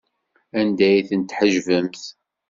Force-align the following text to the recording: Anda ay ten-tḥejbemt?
Anda 0.59 0.85
ay 0.89 1.01
ten-tḥejbemt? 1.09 2.01